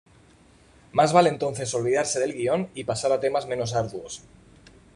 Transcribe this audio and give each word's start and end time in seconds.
Más 0.93 1.13
vale 1.13 1.29
entonces 1.29 1.75
olvidarse 1.75 2.19
del 2.19 2.33
guion 2.33 2.71
y 2.73 2.85
pasar 2.85 3.11
a 3.11 3.19
temas 3.19 3.45
menos 3.45 3.75
arduos...´´ 3.75 4.23